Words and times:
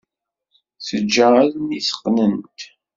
Teǧǧa 0.85 1.27
allen-is 1.41 1.89
qqnent. 1.97 2.59